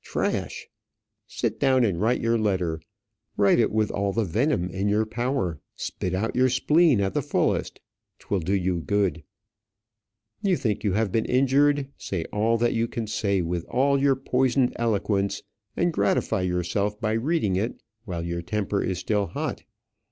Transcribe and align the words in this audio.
Trash! 0.03 0.67
Sit 1.27 1.59
down 1.59 1.83
and 1.85 2.01
write 2.01 2.19
your 2.21 2.35
letter; 2.39 2.81
write 3.37 3.59
it 3.59 3.71
with 3.71 3.91
all 3.91 4.11
the 4.11 4.23
venom 4.23 4.67
in 4.71 4.87
your 4.89 5.05
power; 5.05 5.59
spit 5.75 6.15
out 6.15 6.35
your 6.35 6.49
spleen 6.49 6.99
at 6.99 7.13
the 7.13 7.21
fullest; 7.21 7.79
'twill 8.17 8.39
do 8.39 8.53
you 8.55 8.79
good; 8.81 9.21
you 10.41 10.57
think 10.57 10.83
you 10.83 10.93
have 10.93 11.11
been 11.11 11.25
injured; 11.25 11.87
say 11.99 12.23
all 12.33 12.57
that 12.57 12.73
you 12.73 12.87
can 12.87 13.05
say 13.05 13.43
with 13.43 13.63
all 13.65 14.01
your 14.01 14.15
poisoned 14.15 14.73
eloquence, 14.77 15.43
and 15.77 15.93
gratify 15.93 16.41
yourself 16.41 16.99
by 16.99 17.11
reading 17.13 17.55
it 17.55 17.79
while 18.05 18.23
your 18.25 18.41
temper 18.41 18.81
is 18.81 18.97
still 18.97 19.27
hot. 19.27 19.61